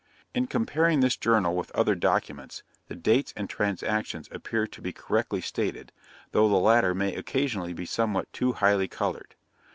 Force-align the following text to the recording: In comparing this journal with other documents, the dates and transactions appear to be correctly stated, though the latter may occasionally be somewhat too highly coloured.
In 0.33 0.47
comparing 0.47 1.01
this 1.01 1.15
journal 1.15 1.55
with 1.55 1.69
other 1.73 1.93
documents, 1.93 2.63
the 2.87 2.95
dates 2.95 3.35
and 3.37 3.47
transactions 3.47 4.27
appear 4.31 4.65
to 4.65 4.81
be 4.81 4.91
correctly 4.91 5.41
stated, 5.41 5.91
though 6.31 6.49
the 6.49 6.55
latter 6.55 6.95
may 6.95 7.13
occasionally 7.13 7.73
be 7.73 7.85
somewhat 7.85 8.33
too 8.33 8.53
highly 8.53 8.87
coloured. 8.87 9.35